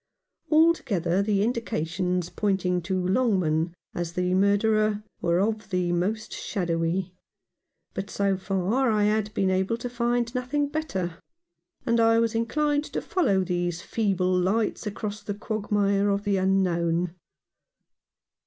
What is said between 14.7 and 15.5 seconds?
across the